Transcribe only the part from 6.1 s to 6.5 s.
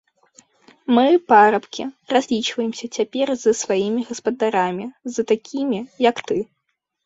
як ты.